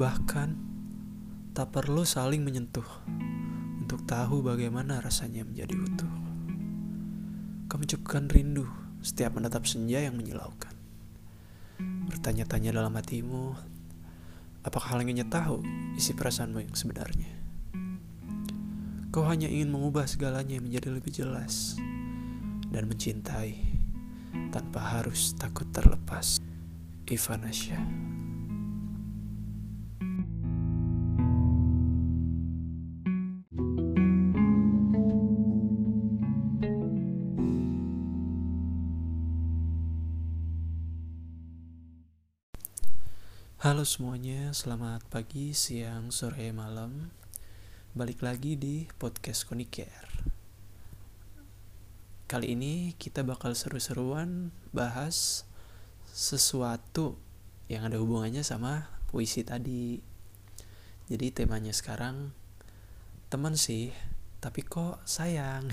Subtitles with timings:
[0.00, 0.48] Bahkan
[1.52, 2.88] tak perlu saling menyentuh
[3.84, 6.12] untuk tahu bagaimana rasanya menjadi utuh.
[7.68, 8.64] Kau mencukupkan rindu
[9.04, 10.72] setiap menatap senja yang menyilaukan.
[12.08, 13.52] Bertanya-tanya dalam hatimu,
[14.64, 15.60] apakah hal tahu
[15.92, 17.36] isi perasaanmu yang sebenarnya?
[19.12, 21.76] Kau hanya ingin mengubah segalanya menjadi lebih jelas
[22.72, 23.52] dan mencintai
[24.48, 26.40] tanpa harus takut terlepas.
[27.04, 28.09] Ivanasya.
[43.60, 47.12] Halo semuanya, selamat pagi, siang, sore, malam.
[47.92, 50.08] Balik lagi di podcast Konicare.
[52.24, 55.44] Kali ini kita bakal seru-seruan bahas
[56.08, 57.20] sesuatu
[57.68, 60.00] yang ada hubungannya sama puisi tadi.
[61.12, 62.32] Jadi temanya sekarang
[63.28, 63.92] teman sih,
[64.40, 65.68] tapi kok sayang.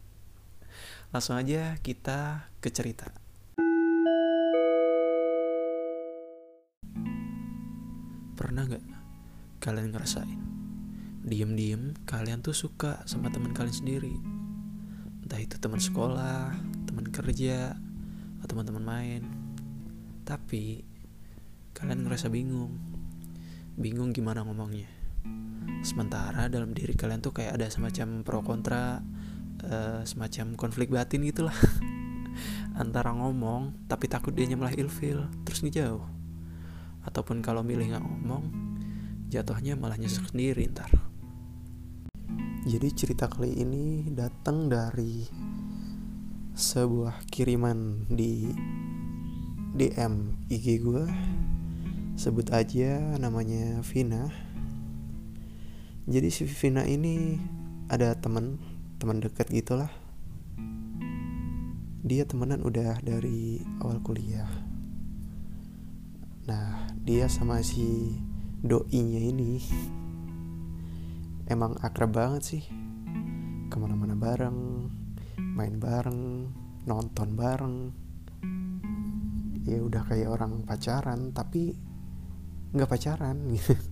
[1.12, 3.25] Langsung aja kita ke cerita.
[8.46, 8.84] Pernah nggak
[9.58, 10.40] kalian ngerasain?
[11.26, 14.14] Diem-diem kalian tuh suka sama teman kalian sendiri.
[15.26, 16.54] Entah itu teman sekolah,
[16.86, 17.74] teman kerja,
[18.38, 19.22] atau teman-teman main.
[20.22, 20.78] Tapi
[21.74, 22.78] kalian ngerasa bingung.
[23.74, 24.86] Bingung gimana ngomongnya.
[25.82, 29.02] Sementara dalam diri kalian tuh kayak ada semacam pro kontra,
[29.66, 31.58] uh, semacam konflik batin gitulah.
[32.78, 36.15] Antara ngomong tapi takut dia malah ilfil, terus ngejauh
[37.06, 38.44] ataupun kalau milih nggak ngomong
[39.30, 40.90] jatuhnya malah nyesek sendiri ntar.
[42.66, 45.22] Jadi cerita kali ini datang dari
[46.56, 48.50] sebuah kiriman di
[49.76, 51.04] DM IG gue
[52.18, 54.26] sebut aja namanya Vina.
[56.10, 57.38] Jadi si Vina ini
[57.86, 58.58] ada temen
[58.98, 59.92] teman dekat gitulah.
[62.02, 64.65] Dia temenan udah dari awal kuliah
[66.46, 68.14] nah dia sama si
[68.62, 69.58] doinya ini
[71.46, 72.64] emang akrab banget sih.
[73.70, 74.90] Ke mana-mana bareng
[75.38, 76.50] main bareng
[76.86, 77.76] nonton bareng.
[79.66, 81.74] Ya udah kayak orang pacaran tapi
[82.74, 83.38] nggak pacaran.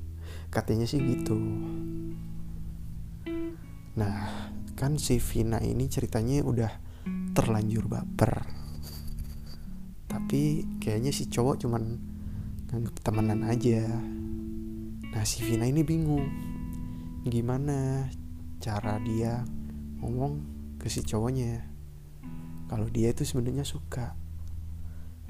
[0.55, 1.39] Katanya sih gitu.
[3.99, 4.17] Nah
[4.75, 6.73] kan si Vina ini ceritanya udah
[7.35, 8.47] terlanjur baper.
[10.11, 10.43] Tapi
[10.79, 12.14] kayaknya si cowok cuman
[12.75, 13.87] anggap temenan aja.
[15.15, 16.27] Nah si Vina ini bingung.
[17.25, 18.11] Gimana
[18.59, 19.47] cara dia
[20.03, 20.43] ngomong
[20.83, 21.63] ke si cowoknya?
[22.67, 24.19] Kalau dia itu sebenarnya suka.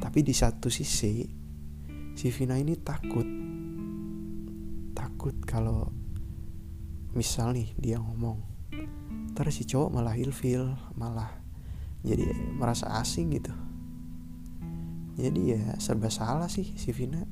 [0.00, 1.28] Tapi di satu sisi
[2.16, 3.28] si Vina ini takut.
[4.97, 5.93] Takut kalau
[7.15, 8.54] misal nih dia ngomong
[9.34, 11.31] terus si cowok malah ilfil malah
[12.06, 13.54] jadi merasa asing gitu.
[15.15, 17.22] Jadi ya serba salah sih si Vina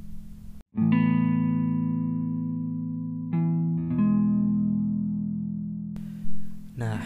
[6.72, 7.00] nah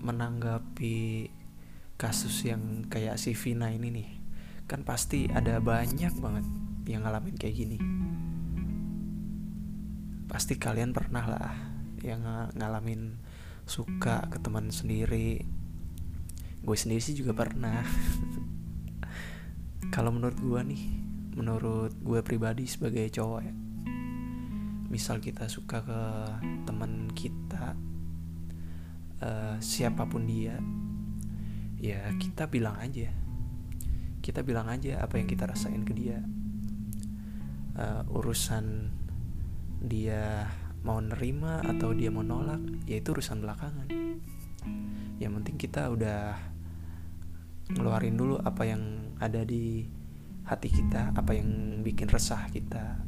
[0.00, 1.28] menanggapi
[1.98, 4.08] kasus yang kayak si Vina ini nih
[4.70, 6.46] kan pasti ada banyak banget
[6.88, 7.78] yang ngalamin kayak gini.
[10.28, 11.56] Pasti kalian pernah lah
[12.04, 12.24] yang
[12.56, 13.16] ngalamin
[13.64, 15.40] suka ke teman sendiri.
[16.64, 17.80] Gue sendiri sih juga pernah.
[19.94, 20.84] Kalau menurut gue nih
[21.38, 23.54] menurut gue pribadi sebagai cowok ya
[24.88, 26.02] misal kita suka ke
[26.66, 27.76] teman kita
[29.58, 30.58] siapa pun dia
[31.78, 33.10] ya kita bilang aja.
[34.18, 36.20] Kita bilang aja apa yang kita rasain ke dia.
[37.78, 38.90] Uh, urusan
[39.78, 40.50] dia
[40.82, 42.58] mau nerima atau dia mau nolak
[42.90, 43.88] ya itu urusan belakangan.
[45.22, 46.34] Yang penting kita udah
[47.72, 49.86] ngeluarin dulu apa yang ada di
[50.48, 53.06] hati kita apa yang bikin resah kita.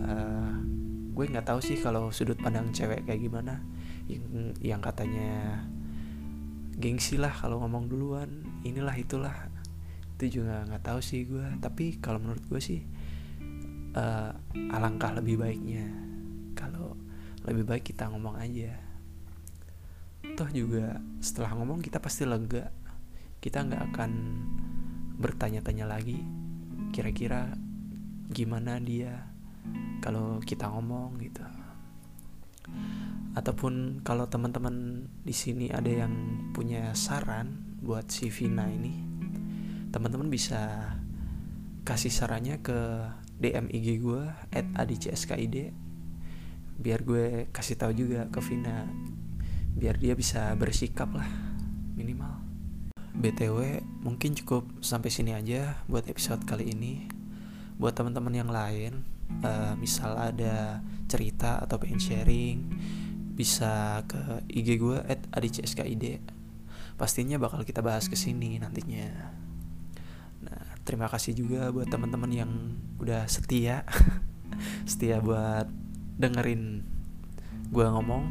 [0.00, 0.75] Uh,
[1.16, 3.64] gue nggak tahu sih kalau sudut pandang cewek kayak gimana.
[4.04, 5.64] Yang yang katanya
[6.76, 8.44] gengsi lah kalau ngomong duluan.
[8.68, 9.32] Inilah itulah.
[10.20, 12.84] Itu juga nggak tahu sih gue tapi kalau menurut gue sih
[13.96, 14.36] uh,
[14.76, 15.88] alangkah lebih baiknya.
[16.52, 17.00] Kalau
[17.48, 18.76] lebih baik kita ngomong aja.
[20.36, 22.68] Toh juga setelah ngomong kita pasti lega.
[23.40, 24.12] Kita nggak akan
[25.16, 26.20] bertanya-tanya lagi
[26.92, 27.56] kira-kira
[28.28, 29.35] gimana dia
[30.00, 31.42] kalau kita ngomong gitu.
[33.36, 36.12] Ataupun kalau teman-teman di sini ada yang
[36.56, 39.16] punya saran buat si Vina ini
[39.96, 40.92] teman-teman bisa
[41.88, 43.08] kasih sarannya ke
[43.40, 45.72] DM IG gue at adicskid
[46.76, 48.84] biar gue kasih tahu juga ke Vina
[49.72, 51.28] biar dia bisa bersikap lah
[51.96, 52.44] minimal.
[53.16, 57.08] Btw mungkin cukup sampai sini aja buat episode kali ini.
[57.80, 59.00] Buat teman-teman yang lain
[59.44, 62.58] uh, misal ada cerita atau pengen sharing
[63.36, 66.24] bisa ke IG gue at adicskid
[66.96, 69.36] pastinya bakal kita bahas ke sini nantinya.
[70.40, 72.52] Nah terima kasih juga buat teman-teman yang
[72.98, 73.84] udah setia.
[74.90, 75.68] Setia buat
[76.16, 76.80] dengerin
[77.68, 78.24] gue ngomong.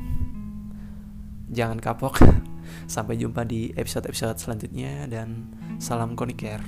[1.54, 2.18] Jangan kapok.
[2.90, 6.62] Sampai jumpa di episode-episode selanjutnya dan salam koniker